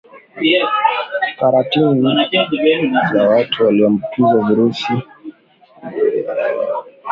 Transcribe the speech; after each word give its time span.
karantini 1.39 2.91
za 3.13 3.29
watu 3.29 3.65
waliombukizwa 3.65 4.47
virusi 4.49 4.93
vya 5.81 5.89
ziliznzishwa 5.91 6.85